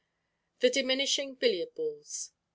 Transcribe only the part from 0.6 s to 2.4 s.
The Diminishing Billiard Balls.